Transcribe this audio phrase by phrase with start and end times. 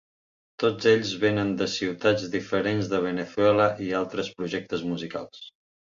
[0.61, 5.45] Tots ells venen de ciutats diferents de Venezuela i altres projectes musicals.